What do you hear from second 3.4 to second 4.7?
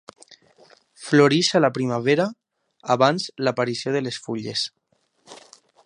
l'aparició de les fulles.